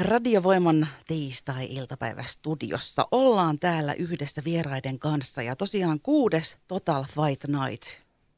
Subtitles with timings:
[0.00, 7.84] Radiovoiman tiistai-iltapäivästudiossa ollaan täällä yhdessä vieraiden kanssa ja tosiaan kuudes Total Fight Night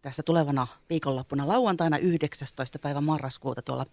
[0.03, 2.79] tässä tulevana viikonloppuna lauantaina 19.
[2.79, 3.87] päivä marraskuuta tuolla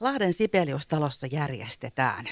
[0.00, 2.26] Lahden Sibelius-talossa järjestetään.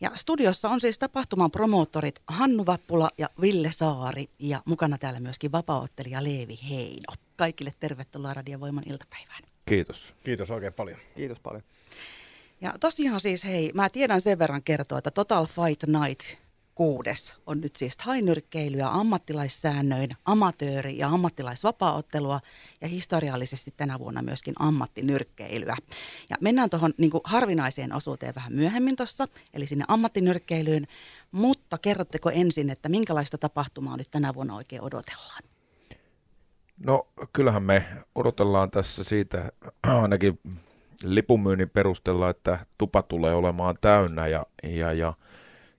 [0.00, 5.52] Ja studiossa on siis tapahtuman promoottorit Hannu Vappula ja Ville Saari ja mukana täällä myöskin
[5.52, 7.12] vapaaottelija Leevi Heino.
[7.36, 9.42] Kaikille tervetuloa Radiovoiman iltapäivään.
[9.66, 10.14] Kiitos.
[10.24, 10.98] Kiitos oikein paljon.
[11.16, 11.62] Kiitos paljon.
[12.62, 16.38] Ja tosiaan siis hei, mä tiedän sen verran kertoa, että Total Fight Night
[16.74, 22.40] kuudes on nyt siis hainyrkkeilyä ammattilaissäännöin, amatööri- ja ammattilaisvapaaottelua
[22.80, 25.76] ja historiallisesti tänä vuonna myöskin ammattinyrkkeilyä.
[26.30, 30.86] Ja mennään tuohon niin harvinaiseen osuuteen vähän myöhemmin tuossa, eli sinne ammattinyrkkeilyyn,
[31.32, 35.42] mutta kerrotteko ensin, että minkälaista tapahtumaa nyt tänä vuonna oikein odotellaan?
[36.86, 37.84] No kyllähän me
[38.14, 39.52] odotellaan tässä siitä
[40.02, 40.38] ainakin
[41.04, 45.14] lipunmyynnin perusteella, että tupa tulee olemaan täynnä ja, ja, ja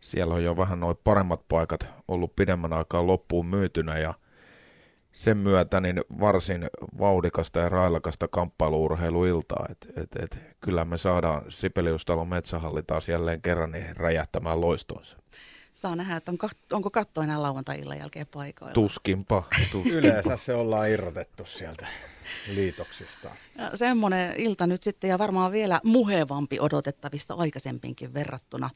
[0.01, 4.13] siellä on jo vähän noin paremmat paikat ollut pidemmän aikaa loppuun myytynä ja
[5.11, 6.65] sen myötä niin varsin
[6.99, 9.65] vauhdikasta ja railakasta kamppailuurheiluiltaa.
[9.69, 15.17] Et, et, et, kyllä me saadaan Sipeliustalon metsähalli taas jälleen kerran niin räjähtämään loistonsa
[15.73, 16.37] saa nähdä, että on,
[16.71, 18.73] onko katto enää lauantai-illan jälkeen paikoilla.
[18.73, 19.43] Tuskinpa.
[19.71, 19.97] tuskinpa.
[19.97, 21.87] Yleensä se ollaan irrotettu sieltä
[22.47, 23.29] liitoksista.
[23.57, 28.69] Ja semmoinen ilta nyt sitten ja varmaan vielä muhevampi odotettavissa aikaisempinkin verrattuna.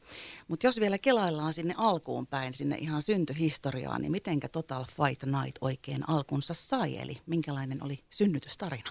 [0.48, 5.56] Mutta jos vielä kelaillaan sinne alkuun päin, sinne ihan syntyhistoriaan, niin mitenkä Total Fight Night
[5.60, 6.98] oikein alkunsa sai?
[6.98, 8.90] Eli minkälainen oli synnytystarina?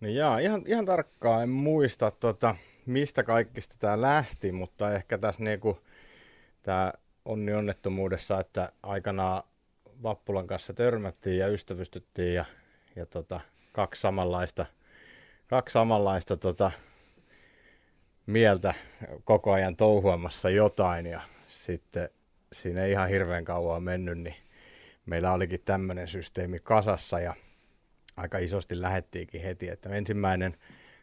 [0.00, 5.42] No jaa, ihan, ihan tarkkaan en muista, tota, mistä kaikista tämä lähti, mutta ehkä tässä
[5.42, 5.78] niinku,
[6.62, 6.92] tämä
[7.26, 9.42] onni onnettomuudessa, että aikanaan
[10.02, 12.44] Vappulan kanssa törmättiin ja ystävystyttiin ja,
[12.96, 13.40] ja tota,
[13.72, 14.66] kaksi samanlaista,
[15.46, 16.70] kaksi samanlaista tota,
[18.26, 18.74] mieltä
[19.24, 22.08] koko ajan touhuamassa jotain ja sitten
[22.52, 24.36] siinä ei ihan hirveän kauan mennyt, niin
[25.06, 27.34] meillä olikin tämmöinen systeemi kasassa ja
[28.16, 30.56] aika isosti lähettiinkin heti, että ensimmäinen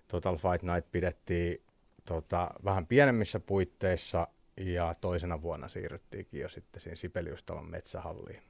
[0.08, 1.62] Total Fight Night pidettiin
[2.06, 4.28] tota, vähän pienemmissä puitteissa
[4.58, 8.44] ja toisena vuonna siirryttiinkin jo sitten siinä Sipeliustalon metsähalliin.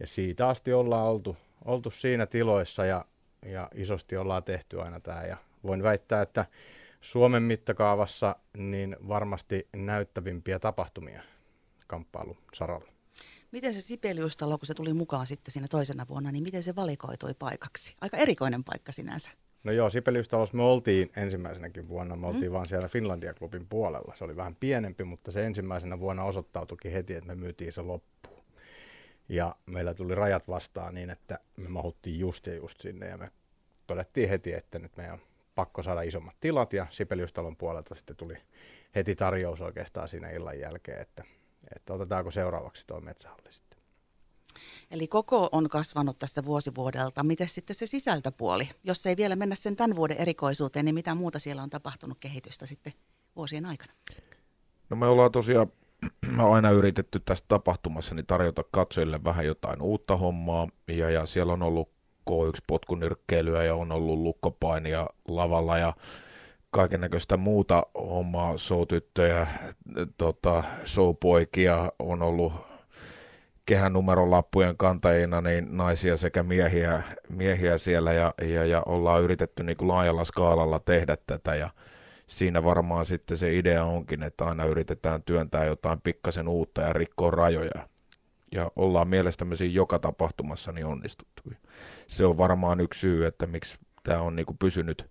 [0.00, 3.04] Ja siitä asti ollaan oltu, oltu siinä tiloissa ja,
[3.46, 5.22] ja isosti ollaan tehty aina tämä.
[5.22, 6.46] Ja voin väittää, että
[7.00, 11.22] Suomen mittakaavassa niin varmasti näyttävimpiä tapahtumia
[11.86, 12.88] kamppailu saralla.
[13.52, 17.34] Miten se Sipeliustalo, kun se tuli mukaan sitten siinä toisena vuonna, niin miten se valikoitui
[17.34, 17.96] paikaksi?
[18.00, 19.30] Aika erikoinen paikka sinänsä.
[19.64, 22.52] No joo, Sipeliustalossa me oltiin ensimmäisenäkin vuonna, me oltiin mm.
[22.52, 24.14] vaan siellä Finlandia-klubin puolella.
[24.16, 28.44] Se oli vähän pienempi, mutta se ensimmäisenä vuonna osoittautuikin heti, että me myytiin se loppuun.
[29.28, 33.30] Ja meillä tuli rajat vastaan niin, että me mahuttiin just ja just sinne ja me
[33.86, 35.20] todettiin heti, että nyt meidän on
[35.54, 38.36] pakko saada isommat tilat ja Sipeliustalon puolelta sitten tuli
[38.94, 41.24] heti tarjous oikeastaan siinä illan jälkeen, että,
[41.76, 43.52] että otetaanko seuraavaksi tuo metsähalli
[44.90, 47.22] Eli koko on kasvanut tässä vuosivuodelta.
[47.22, 48.70] Miten sitten se sisältöpuoli?
[48.84, 52.66] Jos ei vielä mennä sen tämän vuoden erikoisuuteen, niin mitä muuta siellä on tapahtunut kehitystä
[52.66, 52.92] sitten
[53.36, 53.92] vuosien aikana?
[54.90, 55.66] No me ollaan tosiaan
[56.52, 60.68] aina yritetty tästä tapahtumassa niin tarjota katsojille vähän jotain uutta hommaa.
[60.88, 61.94] Ja, ja siellä on ollut
[62.30, 65.92] K1-potkunyrkkeilyä ja on ollut lukkopainia lavalla ja
[66.70, 69.46] kaiken näköistä muuta hommaa, showtyttöjä,
[70.16, 72.52] tota, showpoikia, on ollut
[73.66, 79.76] kehän numerolappujen kantajina niin naisia sekä miehiä, miehiä siellä ja, ja, ja ollaan yritetty niin
[79.76, 81.70] kuin laajalla skaalalla tehdä tätä ja
[82.26, 87.30] siinä varmaan sitten se idea onkin, että aina yritetään työntää jotain pikkasen uutta ja rikkoa
[87.30, 87.88] rajoja.
[88.52, 91.42] Ja ollaan mielestämme siinä joka tapahtumassa niin onnistuttu.
[92.06, 95.10] Se on varmaan yksi syy, että miksi tämä on niin kuin pysynyt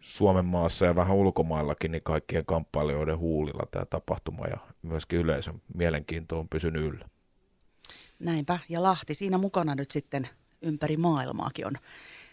[0.00, 6.38] Suomen maassa ja vähän ulkomaillakin niin kaikkien kamppailijoiden huulilla tämä tapahtuma ja myöskin yleisön mielenkiinto
[6.38, 7.11] on pysynyt yllä.
[8.22, 10.28] Näinpä, ja Lahti siinä mukana nyt sitten
[10.62, 11.72] ympäri maailmaakin on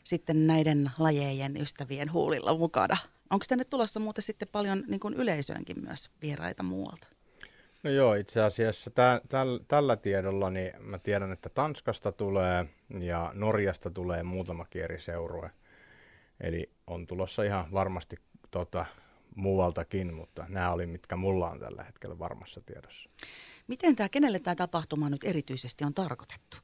[0.03, 2.97] sitten näiden lajejen ystävien huulilla mukana.
[3.29, 7.07] Onko tänne tulossa muuten sitten paljon niin kuin yleisöönkin myös vieraita muualta?
[7.83, 12.65] No joo, itse asiassa tä, täl, tällä tiedolla niin mä tiedän, että Tanskasta tulee
[13.00, 15.51] ja Norjasta tulee muutama eri seurue.
[16.41, 18.15] Eli on tulossa ihan varmasti
[18.51, 18.86] tota,
[19.36, 23.09] muualtakin, mutta nämä oli mitkä mulla on tällä hetkellä varmassa tiedossa.
[23.69, 26.57] Miten tämä, kenelle tämä tapahtuma nyt erityisesti on tarkoitettu?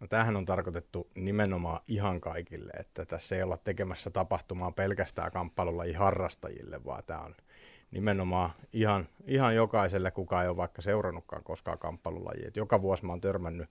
[0.00, 5.96] No tämähän on tarkoitettu nimenomaan ihan kaikille, että tässä ei olla tekemässä tapahtumaa pelkästään kamppailulajin
[5.96, 7.34] harrastajille, vaan tämä on
[7.90, 12.50] nimenomaan ihan, ihan jokaiselle, kuka ei ole vaikka seurannutkaan koskaan kamppailulajia.
[12.56, 13.70] joka vuosi mä oon törmännyt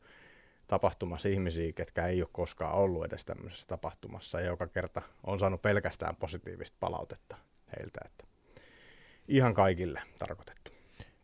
[0.68, 5.62] tapahtumassa ihmisiä, ketkä ei ole koskaan ollut edes tämmöisessä tapahtumassa, ja joka kerta on saanut
[5.62, 7.38] pelkästään positiivista palautetta
[7.78, 8.00] heiltä.
[8.06, 8.24] Että
[9.28, 10.77] ihan kaikille tarkoitettu.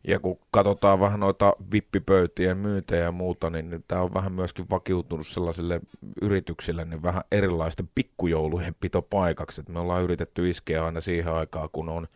[0.08, 5.26] Ja kun katsotaan vähän noita vippipöytien myyntejä ja muuta, niin tämä on vähän myöskin vakiutunut
[5.26, 5.80] sellaisille
[6.22, 9.60] yrityksille niin vähän erilaisten pikkujoulujen pitopaikaksi.
[9.60, 12.08] Et me ollaan yritetty iskeä aina siihen aikaan, kun on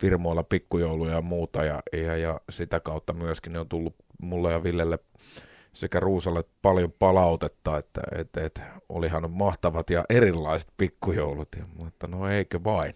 [0.00, 4.62] firmoilla pikkujouluja ja muuta, ja, ja, ja sitä kautta myöskin ne on tullut mulle ja
[4.62, 4.98] Villelle
[5.72, 12.28] sekä Ruusalle paljon palautetta, että, että, että olihan mahtavat ja erilaiset pikkujoulut, ja, mutta no
[12.28, 12.94] eikö vain.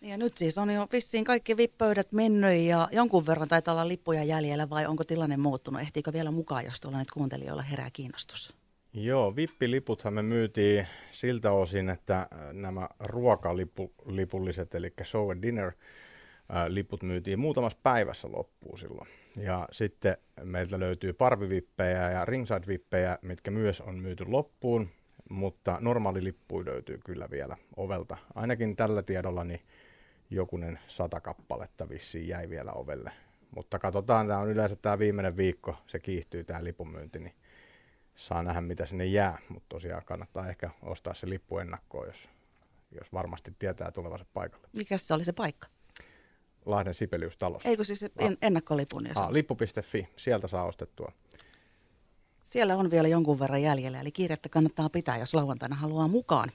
[0.00, 4.24] Ja nyt siis on jo vissiin kaikki vippöydät mennyt ja jonkun verran taitaa olla lippuja
[4.24, 5.80] jäljellä vai onko tilanne muuttunut?
[5.80, 8.54] Ehtiikö vielä mukaan, jos tuolla nyt kuuntelijoilla herää kiinnostus?
[8.92, 15.72] Joo, vippiliputhan me myytiin siltä osin, että nämä ruokalipulliset, eli show and dinner,
[16.68, 19.08] liput myytiin muutamassa päivässä loppuun silloin.
[19.36, 24.88] Ja sitten meiltä löytyy parvivippejä ja ringside-vippejä, mitkä myös on myyty loppuun,
[25.30, 28.16] mutta normaali lippu löytyy kyllä vielä ovelta.
[28.34, 29.60] Ainakin tällä tiedolla niin
[30.30, 33.12] jokunen sata kappaletta vissiin jäi vielä ovelle.
[33.56, 37.34] Mutta katsotaan, tämä on yleensä tämä viimeinen viikko, se kiihtyy tämä lipunmyynti, niin
[38.14, 39.38] saa nähdä mitä sinne jää.
[39.48, 42.28] Mutta tosiaan kannattaa ehkä ostaa se lippu ennakkoon, jos,
[43.00, 44.68] jos varmasti tietää tulevansa paikalle.
[44.72, 45.68] Mikä se oli se paikka?
[46.66, 47.68] Lahden Sipeliustalossa.
[47.68, 49.06] Eikö siis en, ennakkolipun?
[49.14, 51.12] Ah, lippu.fi, sieltä saa ostettua.
[52.42, 56.50] Siellä on vielä jonkun verran jäljellä, eli kiirettä kannattaa pitää, jos lauantaina haluaa mukaan.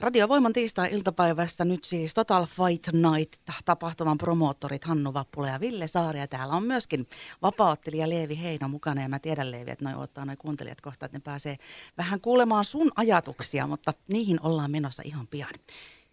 [0.00, 3.32] Radiovoiman tiistai-iltapäivässä nyt siis Total Fight Night
[3.64, 6.18] tapahtuman promoottorit Hannu Vappula ja Ville Saari.
[6.18, 7.06] Ja täällä on myöskin
[7.42, 11.18] vapauttelija Leevi Heino mukana ja mä tiedän Leevi, että noin ottaa noin kuuntelijat kohta, että
[11.18, 11.56] ne pääsee
[11.98, 15.54] vähän kuulemaan sun ajatuksia, mutta niihin ollaan menossa ihan pian.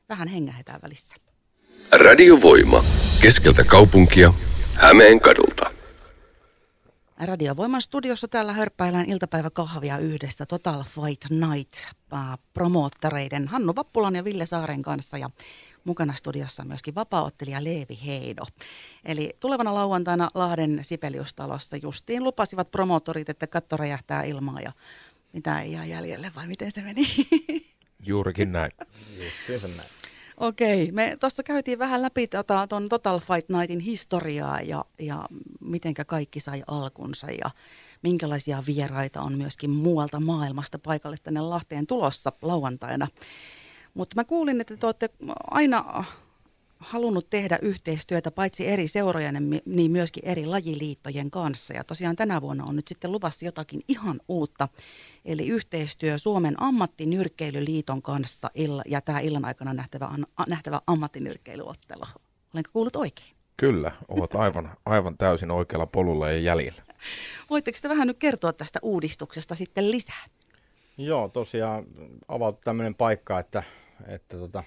[0.10, 1.16] Vähän hengähetään välissä.
[1.92, 2.84] Radiovoima.
[3.22, 4.34] Keskeltä kaupunkia.
[4.74, 5.47] Hämeen kadulta.
[7.20, 11.74] Radiovoiman studiossa täällä hörppäillään iltapäiväkahvia yhdessä Total Fight Night
[12.14, 12.20] äh,
[12.54, 15.30] promoottoreiden Hannu Vappulan ja Ville Saaren kanssa ja
[15.84, 18.44] mukana studiossa myöskin vapaaottelija Leevi Heido.
[19.06, 24.72] Eli tulevana lauantaina Lahden Sipeliustalossa justiin lupasivat promoottorit, että katto räjähtää ilmaa ja
[25.34, 27.02] mitä ei jää jäljelle vai miten se meni?
[28.08, 28.72] Juurikin näin.
[29.24, 29.97] Justiinsa näin.
[30.38, 35.26] Okei, me tuossa käytiin vähän läpi tuota, ton Total Fight Nightin historiaa ja, ja
[35.62, 37.52] mitenkä kaikki sai alkunsa ja
[38.04, 43.08] minkälaisia vieraita on myöskin muualta maailmasta paikalle tänne Lahteen tulossa lauantaina.
[43.94, 45.10] Mutta mä kuulin, että te olette
[45.52, 46.04] aina
[46.80, 51.74] halunnut tehdä yhteistyötä paitsi eri seurojen, niin myöskin eri lajiliittojen kanssa.
[51.74, 54.68] Ja tosiaan tänä vuonna on nyt sitten luvassa jotakin ihan uutta,
[55.26, 58.52] eli yhteistyö Suomen ammattinyrkkeilyliiton kanssa
[58.86, 60.10] ja tämä illan aikana nähtävä,
[60.48, 62.04] nähtävä ammattinyrkkeiluottelu.
[62.54, 63.36] Olenko kuullut oikein?
[63.58, 66.84] Kyllä, ovat aivan, aivan täysin oikealla polulla ja jäljellä.
[67.50, 70.26] Voitteko te vähän nyt kertoa tästä uudistuksesta sitten lisää?
[70.98, 71.86] Joo, tosiaan
[72.28, 73.64] avautui tämmöinen paikka, että,
[74.08, 74.64] että tota,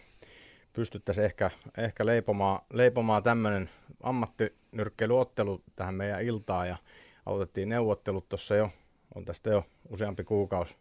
[0.73, 3.71] pystyttäisiin ehkä, ehkä leipomaan, leipomaan tämmöinen
[4.03, 6.69] ammattinyrkkeilyottelu tähän meidän iltaan.
[6.69, 6.77] Ja
[7.27, 8.71] aloitettiin neuvottelut tuossa jo,
[9.15, 10.77] on tästä jo useampi kuukausi,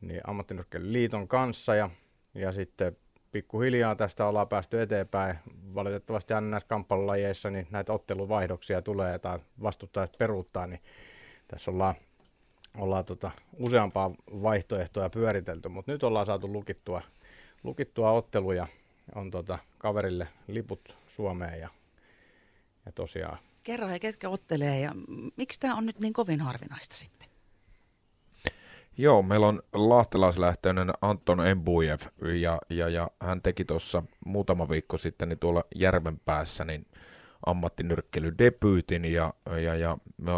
[0.00, 1.74] niin ammattinyrkkeilyliiton kanssa.
[1.74, 1.90] Ja,
[2.34, 2.96] ja sitten
[3.32, 5.38] pikkuhiljaa tästä ollaan päästy eteenpäin.
[5.74, 10.80] Valitettavasti aina näissä kamppailulajeissa niin näitä otteluvaihdoksia tulee tai vastustajat peruuttaa, niin
[11.48, 11.94] tässä ollaan,
[12.78, 14.10] ollaan tota useampaa
[14.42, 17.02] vaihtoehtoja pyöritelty, mutta nyt ollaan saatu lukittua,
[17.64, 18.66] lukittua otteluja
[19.14, 21.68] on tota, kaverille liput Suomeen ja,
[22.86, 23.38] ja tosiaan.
[23.62, 24.92] Kerro he, ketkä ottelee ja
[25.36, 27.28] miksi tämä on nyt niin kovin harvinaista sitten?
[28.98, 32.00] Joo, meillä on lahtelaislähtöinen Anton Embujev
[32.40, 36.86] ja, ja, ja hän teki tuossa muutama viikko sitten niin tuolla järven päässä niin
[37.46, 40.32] ammattinyrkkeilydebyytin ja, ja, ja me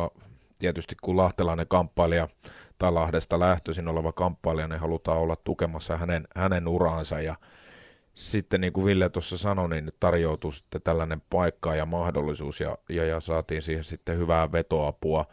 [0.58, 2.28] tietysti kun lahtelainen kamppailija
[2.78, 7.36] tai Lahdesta lähtöisin oleva kamppailija, niin halutaan olla tukemassa hänen, hänen uraansa ja
[8.14, 13.04] sitten niin kuin Ville tuossa sanoi, niin tarjoutui sitten tällainen paikka ja mahdollisuus ja, ja,
[13.04, 15.24] ja saatiin siihen sitten hyvää vetoapua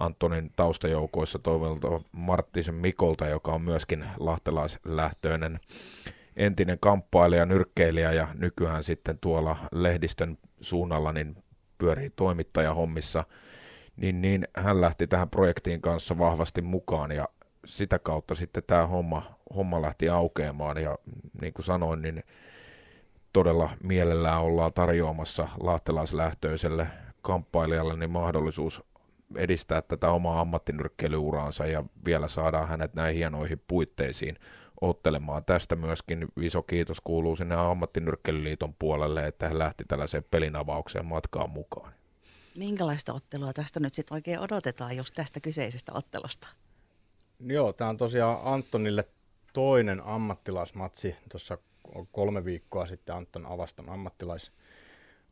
[0.00, 5.60] Antonin taustajoukoissa toivolta Marttisen Mikolta, joka on myöskin lahtelaislähtöinen
[6.36, 11.36] entinen kamppailija, nyrkkeilijä ja nykyään sitten tuolla lehdistön suunnalla niin
[11.78, 13.24] pyörii toimittajahommissa,
[13.96, 17.28] niin, niin hän lähti tähän projektiin kanssa vahvasti mukaan ja
[17.64, 20.98] sitä kautta sitten tämä homma, homma lähti aukeamaan ja
[21.40, 22.22] niin kuin sanoin, niin
[23.32, 26.86] todella mielellään ollaan tarjoamassa lahtelaislähtöiselle
[27.22, 28.82] kamppailijalle niin mahdollisuus
[29.36, 34.38] edistää tätä omaa ammattinyrkkeilyuraansa ja vielä saadaan hänet näihin hienoihin puitteisiin
[34.80, 35.44] ottelemaan.
[35.44, 41.92] Tästä myöskin iso kiitos kuuluu sinne ammattinyrkkeilyliiton puolelle, että he lähti tällaiseen pelinavaukseen matkaan mukaan.
[42.56, 46.48] Minkälaista ottelua tästä nyt sitten oikein odotetaan just tästä kyseisestä ottelusta?
[47.40, 49.04] Joo, tämä on tosiaan Antonille
[49.52, 51.16] toinen ammattilaismatsi.
[51.28, 51.58] Tuossa
[52.12, 54.52] kolme viikkoa sitten Anton Avaston ammattilais,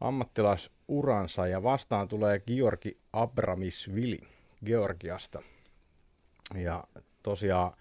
[0.01, 4.19] ammattilaisuransa ja vastaan tulee Georgi Abramisvili
[4.67, 5.43] Georgiasta.
[6.55, 6.85] Ja
[7.23, 7.73] tosiaan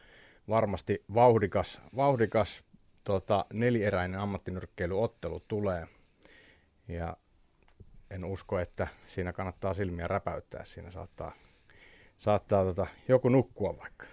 [0.50, 2.64] varmasti vauhdikas, vauhdikas
[3.04, 5.88] tota, nelieräinen ammattinyrkkeilyottelu tulee.
[6.88, 7.18] Ja
[8.10, 10.66] en usko, että siinä kannattaa silmiä räpäyttää.
[10.66, 11.32] Siinä saattaa,
[12.18, 14.06] saattaa tota, joku nukkua vaikka.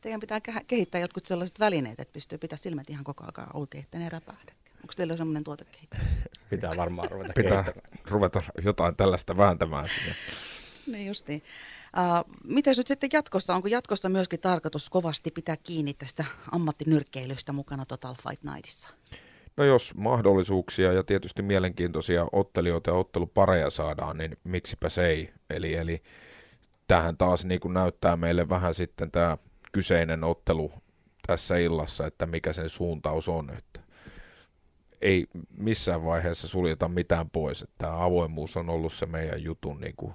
[0.00, 3.98] Teidän pitää kehittää jotkut sellaiset välineet, että pystyy pitää silmät ihan koko ajan auki, että
[3.98, 4.52] ne räpähdä.
[4.82, 5.64] Onko teillä semmoinen tuote
[6.50, 7.64] Pitää varmaan ruveta Pitää
[8.10, 10.14] ruveta jotain tällaista vääntämään sinne.
[10.86, 11.42] Niin justiin.
[11.96, 17.86] Uh, miten nyt sitten jatkossa, onko jatkossa myöskin tarkoitus kovasti pitää kiinni tästä ammattinyrkkeilystä mukana
[17.86, 18.88] Total Fight Nightissa?
[19.56, 25.32] No jos mahdollisuuksia ja tietysti mielenkiintoisia ottelijoita ja ottelupareja saadaan, niin miksipä se ei.
[25.50, 26.02] Eli, eli
[26.88, 29.38] tähän taas niin kuin näyttää meille vähän sitten tämä
[29.72, 30.72] kyseinen ottelu
[31.26, 33.50] tässä illassa, että mikä sen suuntaus on.
[33.58, 33.80] Että
[35.00, 37.62] ei missään vaiheessa suljeta mitään pois.
[37.62, 40.14] Että tämä avoimuus on ollut se meidän jutun niin kuin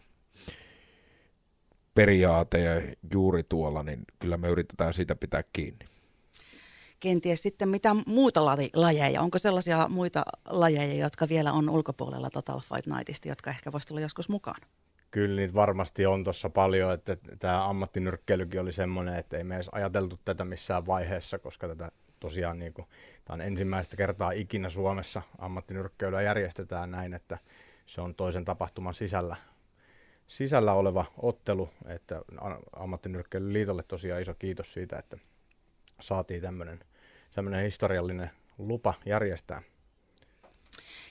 [1.96, 5.86] periaate ja juuri tuolla, niin kyllä me yritetään siitä pitää kiinni.
[7.00, 9.22] Kenties sitten mitä muuta lajeja?
[9.22, 14.02] Onko sellaisia muita lajeja, jotka vielä on ulkopuolella Total Fight Nightista, jotka ehkä voisi tulla
[14.02, 14.62] joskus mukaan?
[15.18, 19.70] Kyllä niitä varmasti on tuossa paljon, että tämä ammattinyrkkeilykin oli semmoinen, että ei me edes
[19.72, 22.88] ajateltu tätä missään vaiheessa, koska tätä tosiaan niin kuin,
[23.26, 27.38] tämä on ensimmäistä kertaa ikinä Suomessa ammattinyrkkeilyä järjestetään näin, että
[27.86, 29.36] se on toisen tapahtuman sisällä,
[30.28, 32.22] sisällä oleva ottelu, että
[32.76, 35.18] ammattinyrkkeilyliitolle tosiaan iso kiitos siitä, että
[36.00, 39.62] saatiin tämmöinen historiallinen lupa järjestää.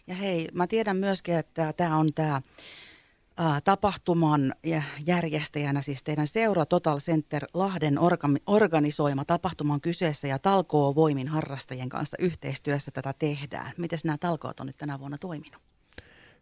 [0.07, 2.43] Ja hei, mä tiedän myöskin, että tämä on tämä
[3.65, 4.55] tapahtuman
[5.07, 11.89] järjestäjänä, siis teidän seura Total Center Lahden orga- organisoima tapahtuman kyseessä ja talkoo voimin harrastajien
[11.89, 13.73] kanssa yhteistyössä tätä tehdään.
[13.77, 15.63] Miten nämä talkoot on nyt tänä vuonna toiminut?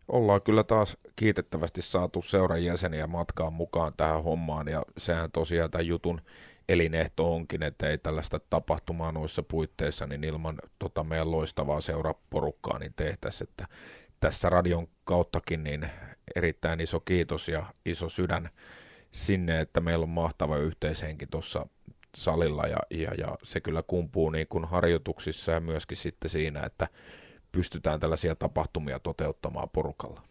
[0.09, 5.87] Ollaan kyllä taas kiitettävästi saatu seuran jäseniä matkaan mukaan tähän hommaan ja sehän tosiaan tämän
[5.87, 6.21] jutun
[6.69, 12.95] elinehto onkin, että ei tällaista tapahtumaa noissa puitteissa niin ilman tota meidän loistavaa seuraporukkaa niin
[12.97, 13.67] tehtäisiin, että
[14.21, 15.91] tässä radion kauttakin niin
[16.37, 18.49] erittäin iso kiitos ja iso sydän
[19.11, 21.67] sinne, että meillä on mahtava yhteishenki tuossa
[22.17, 26.89] salilla ja, ja, ja se kyllä kumpuu niin kuin harjoituksissa ja myöskin sitten siinä, että
[27.53, 30.23] pystytään tällaisia tapahtumia toteuttamaan porukalla.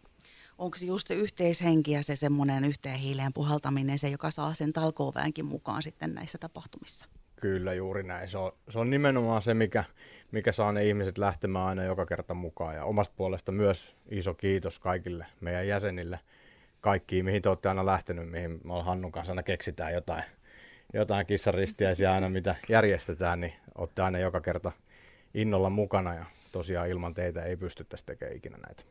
[0.58, 4.72] Onko se just se yhteishenki ja se semmoinen yhteen hiileen puhaltaminen se, joka saa sen
[4.72, 7.06] talkooväänkin mukaan sitten näissä tapahtumissa?
[7.40, 8.28] Kyllä, juuri näin.
[8.28, 9.84] Se on, se on nimenomaan se, mikä,
[10.30, 12.74] mikä saa ne ihmiset lähtemään aina joka kerta mukaan.
[12.74, 16.20] Ja omasta puolesta myös iso kiitos kaikille meidän jäsenille.
[16.80, 20.24] Kaikki, mihin te olette aina lähtenyt, mihin me Hannun kanssa aina keksitään jotain,
[20.94, 24.72] jotain kissaristiäisiä aina, mitä järjestetään, niin olette aina joka kerta
[25.34, 26.14] innolla mukana.
[26.14, 28.82] Ja tosiaan ilman teitä ei pystyttäisi tekemään ikinä näitä.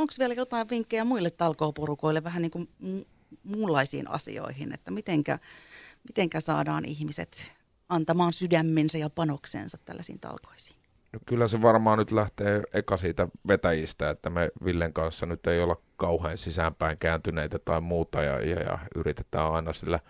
[0.00, 2.68] Onko vielä jotain vinkkejä muille talkooporukoille vähän niin kuin
[3.42, 5.38] muunlaisiin asioihin, että mitenkä,
[6.08, 7.57] mitenkä saadaan ihmiset
[7.88, 10.78] antamaan sydämensä ja panoksensa tällaisiin talkoisiin?
[11.12, 15.60] No kyllä se varmaan nyt lähtee eka siitä vetäjistä, että me Villen kanssa nyt ei
[15.60, 20.00] olla kauhean sisäänpäin kääntyneitä tai muuta ja, ja, ja yritetään aina sillä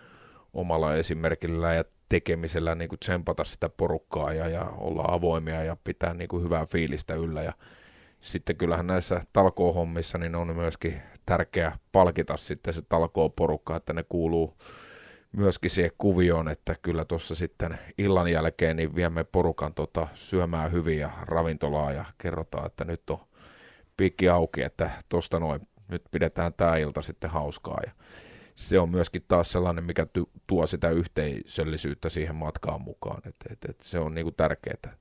[0.53, 6.13] omalla esimerkillä ja tekemisellä niin kuin tsempata sitä porukkaa ja, ja olla avoimia ja pitää
[6.13, 7.43] niin kuin hyvää fiilistä yllä.
[7.43, 7.53] Ja
[8.21, 14.57] sitten kyllähän näissä talkoohommissa niin on myöskin tärkeää palkita sitten se talkooporukka, että ne kuuluu
[15.31, 21.11] myöskin siihen kuvioon, että kyllä tuossa sitten illan jälkeen niin viemme porukan tota syömään hyviä
[21.21, 23.19] ravintolaa ja kerrotaan, että nyt on
[23.97, 27.91] piikki auki, että tuosta noin nyt pidetään tämä ilta sitten hauskaa ja
[28.55, 30.07] se on myöskin taas sellainen, mikä
[30.47, 34.97] tuo sitä yhteisöllisyyttä siihen matkaan mukaan, että et, et se on niinku tärkeää.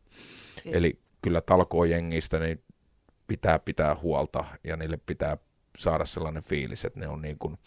[0.61, 0.77] Siis...
[0.77, 2.63] Eli kyllä talkoojengistä niin
[3.27, 5.37] pitää pitää huolta ja niille pitää
[5.79, 7.59] saada sellainen fiilis, että ne on niin kuin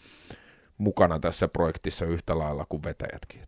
[0.78, 3.42] mukana tässä projektissa yhtä lailla kuin vetäjätkin.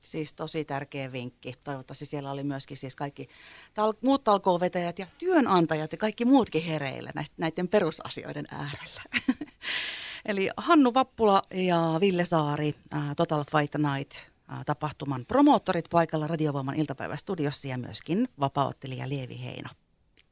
[0.00, 1.54] Siis tosi tärkeä vinkki.
[1.64, 3.28] Toivottavasti siellä oli myöskin siis kaikki
[3.74, 9.02] tal- muut talkoovetäjät ja työnantajat ja kaikki muutkin hereillä näistä, näiden perusasioiden äärellä.
[10.26, 14.14] Eli Hannu Vappula ja Ville Saari, äh, Total Fight Night
[14.52, 19.68] äh, tapahtuman promoottorit paikalla Radiovoiman iltapäivästudiossa ja myöskin vapaaottelija Leevi Heino.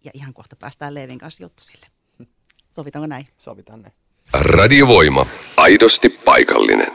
[0.04, 1.86] Ja ihan kohta päästään Leevin kanssa juttusille.
[2.76, 3.28] Sovitaanko näin?
[3.38, 4.07] Sovitaan näin.
[4.32, 5.26] Radiovoima.
[5.56, 6.92] Aidosti paikallinen.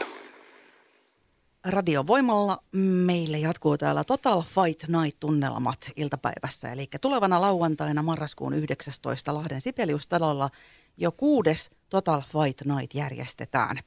[1.64, 2.58] Radiovoimalla
[3.06, 6.72] meille jatkuu täällä Total Fight Night-tunnelmat iltapäivässä.
[6.72, 9.34] Eli tulevana lauantaina marraskuun 19.
[9.34, 10.50] Lahden Sipeliustalolla
[10.96, 13.78] jo kuudes Total Fight Night järjestetään.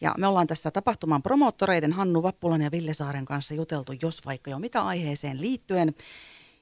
[0.00, 4.50] Ja me ollaan tässä tapahtuman promoottoreiden Hannu Vappulan ja Ville Saaren kanssa juteltu, jos vaikka
[4.50, 5.94] jo mitä aiheeseen liittyen.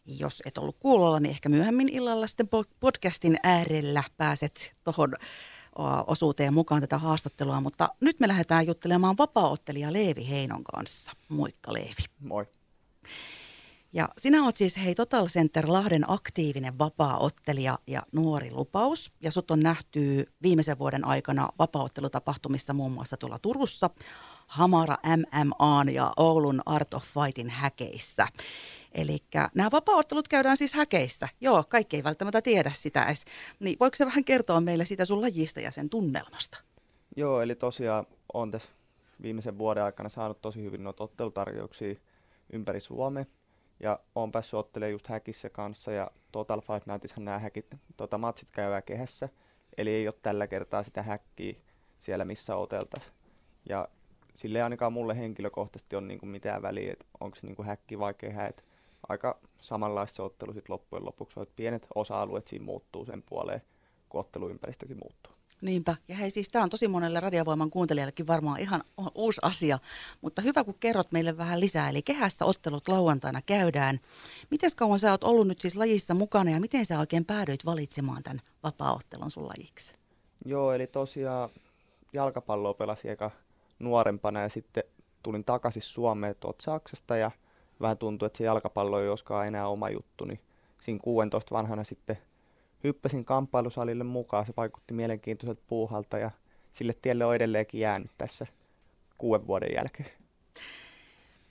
[0.06, 2.48] Jos et ollut kuulolla, niin ehkä myöhemmin illalla sitten
[2.80, 5.14] podcastin äärellä pääset tuohon
[6.06, 11.12] osuuteen mukaan tätä haastattelua, mutta nyt me lähdetään juttelemaan vapaaottelija Leevi Heinon kanssa.
[11.28, 12.04] Moikka Leevi.
[12.20, 12.46] Moi.
[13.92, 19.12] Ja sinä oot siis hei Total Center Lahden aktiivinen vapaaottelija ja nuori lupaus.
[19.20, 23.90] Ja sut on nähty viimeisen vuoden aikana vapaaottelutapahtumissa muun muassa tuolla Turussa,
[24.46, 24.96] Hamara
[25.44, 28.26] MMA ja Oulun Art of Fightin häkeissä.
[28.94, 29.18] Eli
[29.54, 31.28] nämä vapaaottelut käydään siis häkeissä.
[31.40, 33.24] Joo, kaikki ei välttämättä tiedä sitä edes.
[33.60, 36.64] Niin voiko se vähän kertoa meille sitä sun lajista ja sen tunnelmasta?
[37.16, 38.68] Joo, eli tosiaan on tässä
[39.22, 41.94] viimeisen vuoden aikana saanut tosi hyvin noita ottelutarjouksia
[42.52, 43.24] ympäri Suomea.
[43.80, 48.50] Ja on päässyt ottelemaan just häkissä kanssa ja Total Fight Nightissahan nämä häkit, tota, matsit
[48.50, 49.28] käydään kehässä.
[49.78, 51.54] Eli ei ole tällä kertaa sitä häkkiä
[52.00, 53.14] siellä, missä oteltaisiin.
[53.68, 53.88] Ja
[54.34, 58.46] sille ainakaan mulle henkilökohtaisesti ole niinku mitään väliä, että onko se niinku häkki vai kehä.
[58.46, 58.64] Et
[59.08, 63.62] aika samanlaista se ottelu sitten loppujen lopuksi että pienet osa-alueet siinä muuttuu sen puoleen,
[64.08, 65.32] kun otteluympäristökin muuttuu.
[65.60, 65.96] Niinpä.
[66.08, 68.84] Ja hei siis tämä on tosi monelle radiovoiman kuuntelijallekin varmaan ihan
[69.14, 69.78] uusi asia,
[70.20, 71.88] mutta hyvä kun kerrot meille vähän lisää.
[71.88, 74.00] Eli kehässä ottelut lauantaina käydään.
[74.50, 78.22] Miten kauan sä oot ollut nyt siis lajissa mukana ja miten sä oikein päädyit valitsemaan
[78.22, 79.96] tämän vapaaottelun sun lajiksi?
[80.44, 81.48] Joo, eli tosiaan
[82.12, 83.30] jalkapalloa pelasin eka
[83.78, 84.84] nuorempana ja sitten
[85.22, 87.30] tulin takaisin Suomeen tuolta Saksasta ja
[87.80, 90.40] vähän tuntui, että se jalkapallo ei olisikaan enää oma juttu, niin
[90.80, 92.18] siinä 16 vanhana sitten
[92.84, 94.46] hyppäsin kamppailusalille mukaan.
[94.46, 96.30] Se vaikutti mielenkiintoiselta puuhalta ja
[96.72, 98.46] sille tielle on edelleenkin jäänyt tässä
[99.18, 100.08] kuuden vuoden jälkeen.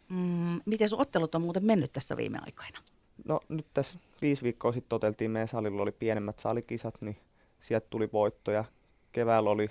[0.09, 2.79] Mm, miten sun ottelut on muuten mennyt tässä viime aikoina?
[3.25, 7.17] No nyt tässä viisi viikkoa sitten toteltiin meidän salilla, oli pienemmät salikisat, niin
[7.59, 8.65] sieltä tuli voittoja.
[9.11, 9.69] Keväällä oli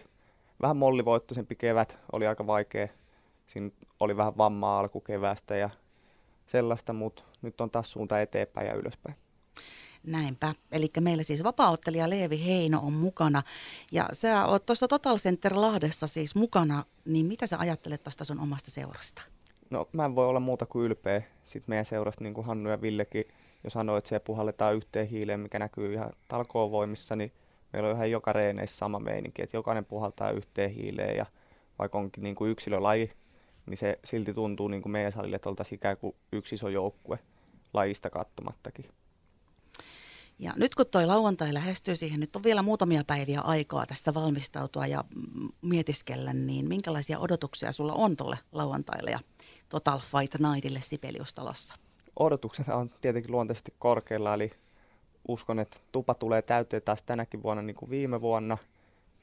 [0.62, 2.88] vähän mollivoittoisempi kevät, oli aika vaikea.
[3.46, 5.70] Siinä oli vähän vammaa alkukeväästä ja
[6.46, 9.16] sellaista, mutta nyt on taas suunta eteenpäin ja ylöspäin.
[10.02, 10.54] Näinpä.
[10.72, 13.42] Eli meillä siis vapaaottelija Leevi Heino on mukana.
[13.92, 18.40] Ja sä oot tuossa Total Center Lahdessa siis mukana, niin mitä sä ajattelet tuosta sun
[18.40, 19.22] omasta seurasta?
[19.70, 22.80] No mä en voi olla muuta kuin ylpeä sit meidän seurasta, niin kuin Hannu ja
[22.80, 23.24] Villekin
[23.64, 27.32] jo sanoi, että se puhalletaan yhteen hiileen, mikä näkyy ihan talkoovoimissa, niin
[27.72, 31.26] meillä on ihan joka reeneissä sama meininki, että jokainen puhaltaa yhteen hiileen ja
[31.78, 33.12] vaikka onkin niin kuin yksilölaji,
[33.66, 37.18] niin se silti tuntuu niin kuin meidän salille, että oltaisiin ikään kuin yksi iso joukkue
[37.74, 38.84] lajista kattomattakin.
[40.38, 44.86] Ja nyt kun toi lauantai lähestyy siihen, nyt on vielä muutamia päiviä aikaa tässä valmistautua
[44.86, 45.04] ja
[45.62, 49.20] mietiskellä, niin minkälaisia odotuksia sulla on tuolle lauantaille ja
[49.68, 51.74] Total Fight Nightille Sibeliustalossa?
[52.18, 54.52] Odotukset on tietenkin luontaisesti korkealla, eli
[55.28, 58.58] uskon, että tupa tulee täyteen taas tänäkin vuonna niin kuin viime vuonna.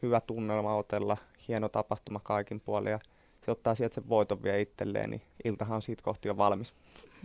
[0.01, 2.99] Hyvä tunnelma otella, hieno tapahtuma kaikin puolin ja
[3.49, 6.73] se ottaa sieltä sen voiton vielä itselleen, niin iltahan on siitä kohti jo valmis.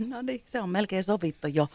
[0.09, 1.67] No niin, se on melkein sovittu jo.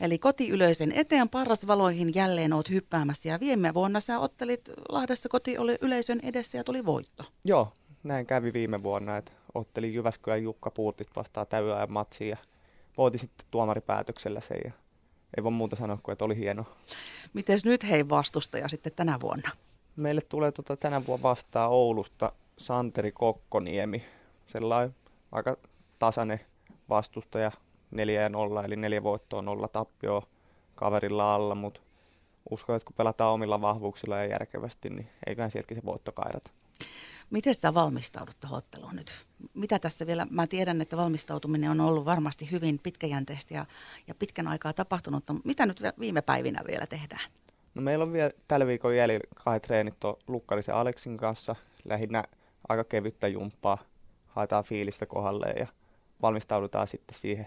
[0.00, 6.58] Eli kotiyleisen eteen parasvaloihin jälleen oot hyppäämässä ja viime vuonna sä ottelit Lahdessa kotiyleisön edessä
[6.58, 7.24] ja tuli voitto.
[7.44, 12.36] Joo, näin kävi viime vuonna, että ottelin Jyväskylän Jukka Puurtit vastaan täyden matsiin ja
[12.96, 14.72] voitin sitten tuomaripäätöksellä sen ja
[15.36, 16.64] ei voi muuta sanoa kuin, että oli hieno.
[17.32, 19.50] Miten nyt hei vastustaja sitten tänä vuonna?
[19.96, 24.04] Meille tulee tota tänä vuonna vastaan Oulusta Santeri Kokkoniemi.
[24.46, 24.94] Sellainen
[25.32, 25.56] aika
[25.98, 26.40] tasainen
[26.88, 27.52] vastustaja
[27.90, 30.26] 4 ja 0, eli neljä voittoa, nolla tappioa
[30.74, 31.80] kaverilla alla, mutta
[32.50, 36.50] uskon, että kun pelataan omilla vahvuuksilla ja järkevästi, niin eiköhän sieltäkin se voitto kairata.
[37.30, 39.26] Miten sä valmistaudut tuohon otteluun nyt?
[39.54, 43.66] Mitä tässä vielä, mä tiedän, että valmistautuminen on ollut varmasti hyvin pitkäjänteistä ja,
[44.06, 47.30] ja pitkän aikaa tapahtunut, mutta mitä nyt viime päivinä vielä tehdään?
[47.74, 49.94] No meillä on vielä tällä viikon jäljellä kai treenit
[50.26, 52.24] Lukkarisen Aleksin kanssa, lähinnä
[52.68, 53.78] aika kevyttä jumppaa,
[54.26, 55.66] haetaan fiilistä kohdalleen ja
[56.22, 57.46] valmistaudutaan sitten siihen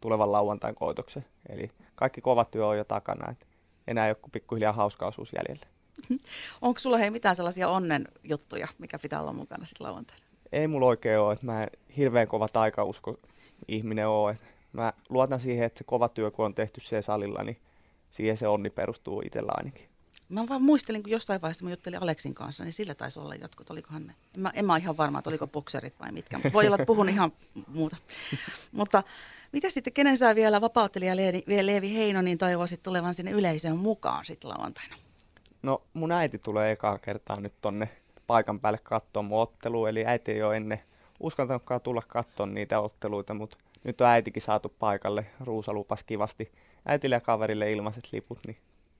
[0.00, 1.26] tulevan lauantain koitokseen.
[1.48, 3.46] Eli kaikki kova työ on jo takana, että
[3.86, 5.66] enää joku pikkuhiljaa hauskaisuus jäljellä.
[6.62, 10.24] Onko sulla hei mitään sellaisia onnen juttuja, mikä pitää olla mukana sitten lauantaina?
[10.52, 13.16] Ei mulla oikein ole, että mä en hirveän kova taikausko
[13.68, 14.38] ihminen ole.
[14.72, 17.60] Mä luotan siihen, että se kova työ, kun on tehty siellä salilla, niin
[18.10, 19.88] siihen se onni perustuu itsellä ainakin.
[20.28, 23.70] Mä vaan muistelin, kun jossain vaiheessa mä juttelin Aleksin kanssa, niin sillä taisi olla jotkut,
[23.70, 24.14] olikohan ne.
[24.34, 26.86] En mä, en mä ihan varma, että oliko bokserit vai mitkä, mutta voi olla, että
[26.86, 27.32] puhun ihan
[27.68, 27.96] muuta.
[28.72, 29.02] mutta
[29.52, 31.16] mitä sitten, kenen saa vielä vapauttelija
[31.62, 34.96] Leevi Heino, niin toivoisit tulevan sinne yleisöön mukaan sitten lauantaina?
[35.62, 37.88] No mun äiti tulee ekaa kertaa nyt tonne
[38.26, 40.80] paikan päälle katsoa mun ottelua, eli äiti ei ole ennen
[41.20, 45.26] uskaltanutkaan tulla katsoa niitä otteluita, mutta nyt on äitikin saatu paikalle.
[45.40, 46.52] Ruusa lupas kivasti
[46.86, 48.56] äitille ja kaverille ilmaiset liput, niin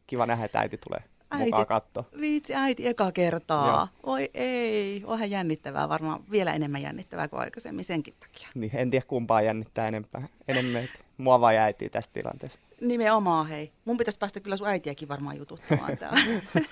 [0.06, 2.04] kiva nähdä, että äiti tulee äiti, mukaan katsoa.
[2.20, 3.68] Viitsi äiti eka kertaa.
[3.68, 4.12] Joo.
[4.14, 8.48] Oi ei, onhan jännittävää, varmaan vielä enemmän jännittävää kuin aikaisemmin senkin takia.
[8.54, 12.58] Niin, en tiedä kumpaa jännittää enempää, enemmän, että mua vaan äiti tästä tilanteessa.
[12.80, 13.72] Nimenomaan, hei.
[13.84, 16.20] Mun pitäisi päästä kyllä sun äitiäkin varmaan jututtamaan täällä.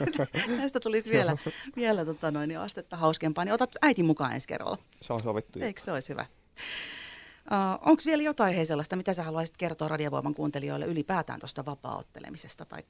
[0.59, 1.37] Näistä tulisi vielä,
[1.77, 3.45] vielä tota noin, niin astetta hauskempaa.
[3.45, 4.79] Niin otat äiti mukaan ensi kerralla.
[5.01, 5.59] Se on sovittu.
[5.62, 6.27] Eikö se olisi hyvä?
[7.51, 12.64] Uh, Onko vielä jotain hei sellaista, mitä sä haluaisit kertoa radiovoiman kuuntelijoille ylipäätään tuosta vapaa-ottelemisesta
[12.64, 12.83] tai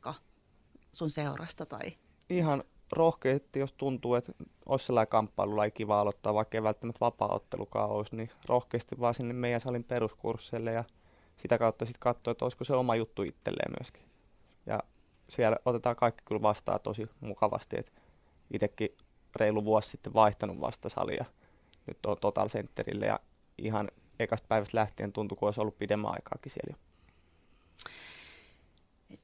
[0.94, 1.66] sun seurasta?
[1.66, 1.92] Tai...
[2.30, 4.32] Ihan rohkeasti, jos tuntuu, että
[4.66, 9.60] olisi sellainen kamppailu kiva aloittaa, vaikka ei välttämättä vapaa-ottelukaan olisi, niin rohkeasti vaan sinne meidän
[9.60, 10.84] salin peruskursseille ja
[11.36, 14.02] sitä kautta sitten katsoa, että olisiko se oma juttu itselleen myöskin.
[14.66, 14.80] Ja
[15.28, 17.92] siellä otetaan kaikki kyllä vastaan tosi mukavasti, että
[18.50, 18.96] itsekin
[19.36, 21.24] reilu vuosi sitten vaihtanut vasta salia.
[21.86, 23.20] Nyt on Total Centerille ja
[23.58, 26.84] ihan ekasta päivästä lähtien tuntui, kun olisi ollut pidemmän aikaakin siellä jo.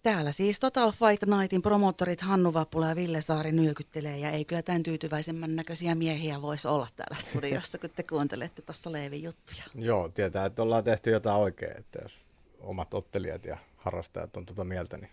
[0.03, 4.63] Täällä siis Total Fight Nightin promottorit Hannu Vappula ja Ville Saari nyökyttelee ja ei kyllä
[4.63, 9.65] tämän tyytyväisemmän näköisiä miehiä voisi olla täällä studiossa, kun te kuuntelette tuossa Leevin juttuja.
[9.75, 12.21] Joo, tietää, että ollaan tehty jotain oikein, että jos
[12.61, 15.11] omat ottelijat ja harrastajat on tuota mieltä, niin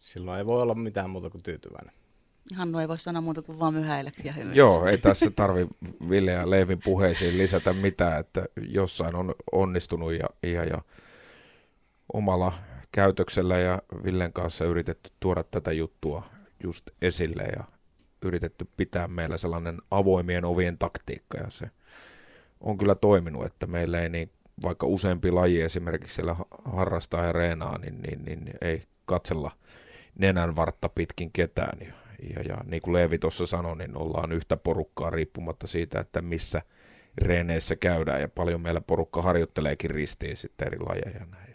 [0.00, 1.92] silloin ei voi olla mitään muuta kuin tyytyväinen.
[2.56, 4.54] Hannu ei voi sanoa muuta kuin vaan myhäillä ja hymyillä.
[4.54, 5.66] Joo, ei tässä tarvi
[6.10, 10.78] Ville ja Leevin puheisiin lisätä mitään, että jossain on onnistunut ja, ja, ja
[12.12, 12.52] omalla
[12.96, 16.22] käytöksellä ja Villen kanssa yritetty tuoda tätä juttua
[16.62, 17.64] just esille ja
[18.22, 21.70] yritetty pitää meillä sellainen avoimien ovien taktiikka ja se
[22.60, 24.30] on kyllä toiminut, että meillä ei niin,
[24.62, 29.50] vaikka useampi laji esimerkiksi siellä harrastaa ja reenaa, niin, niin, niin, ei katsella
[30.18, 31.78] nenän vartta pitkin ketään.
[31.80, 31.92] Ja,
[32.34, 36.62] ja, ja niin kuin Leevi tuossa sanoi, niin ollaan yhtä porukkaa riippumatta siitä, että missä
[37.18, 41.45] reeneissä käydään ja paljon meillä porukka harjoitteleekin ristiin sitten eri lajeja näin.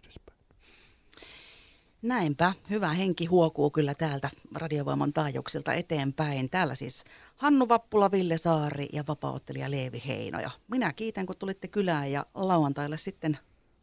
[2.01, 6.49] Näinpä, hyvä henki huokuu kyllä täältä radiovoiman taajuuksilta eteenpäin.
[6.49, 7.03] Täällä siis
[7.35, 10.39] Hannu Vappula, Ville Saari ja vapauttelija Leevi Heino.
[10.39, 13.37] Ja minä kiitän, kun tulitte kylään ja lauantaille sitten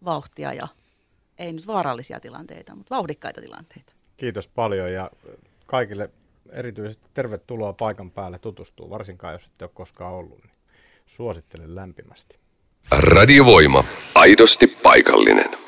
[0.04, 0.68] vauhtia ja
[1.38, 3.92] ei nyt vaarallisia tilanteita, mutta vauhdikkaita tilanteita.
[4.16, 5.10] Kiitos paljon ja
[5.66, 6.10] kaikille
[6.52, 10.54] erityisesti tervetuloa paikan päälle tutustuu, varsinkaan jos ette ole koskaan ollut, niin
[11.06, 12.38] suosittelen lämpimästi.
[12.90, 13.84] Radiovoima.
[14.14, 15.67] Aidosti paikallinen.